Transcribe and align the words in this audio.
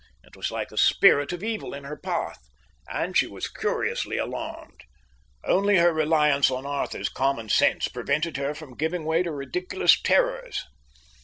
It 0.23 0.35
was 0.35 0.49
like 0.49 0.71
a 0.71 0.77
spirit 0.79 1.31
of 1.31 1.43
evil 1.43 1.75
in 1.75 1.83
her 1.83 1.95
path, 1.95 2.39
and 2.87 3.15
she 3.15 3.27
was 3.27 3.47
curiously 3.47 4.17
alarmed. 4.17 4.81
Only 5.43 5.77
her 5.77 5.93
reliance 5.93 6.49
on 6.49 6.65
Arthur's 6.65 7.07
common 7.07 7.49
sense 7.49 7.87
prevented 7.87 8.37
her 8.37 8.55
from 8.55 8.75
giving 8.75 9.05
way 9.05 9.21
to 9.21 9.31
ridiculous 9.31 10.01
terrors. 10.01 10.63